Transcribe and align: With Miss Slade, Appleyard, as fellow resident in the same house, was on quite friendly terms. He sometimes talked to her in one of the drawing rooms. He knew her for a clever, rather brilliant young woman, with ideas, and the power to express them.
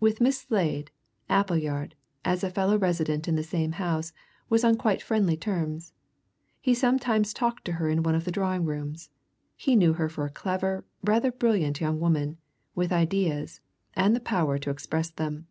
With 0.00 0.20
Miss 0.20 0.40
Slade, 0.42 0.90
Appleyard, 1.30 1.94
as 2.26 2.42
fellow 2.42 2.76
resident 2.76 3.26
in 3.26 3.36
the 3.36 3.42
same 3.42 3.72
house, 3.80 4.12
was 4.50 4.64
on 4.64 4.76
quite 4.76 5.00
friendly 5.00 5.34
terms. 5.34 5.94
He 6.60 6.74
sometimes 6.74 7.32
talked 7.32 7.64
to 7.64 7.72
her 7.80 7.88
in 7.88 8.02
one 8.02 8.14
of 8.14 8.26
the 8.26 8.30
drawing 8.30 8.66
rooms. 8.66 9.08
He 9.56 9.74
knew 9.74 9.94
her 9.94 10.10
for 10.10 10.26
a 10.26 10.30
clever, 10.30 10.84
rather 11.02 11.32
brilliant 11.32 11.80
young 11.80 11.98
woman, 12.00 12.36
with 12.74 12.92
ideas, 12.92 13.62
and 13.94 14.14
the 14.14 14.20
power 14.20 14.58
to 14.58 14.68
express 14.68 15.08
them. 15.08 15.46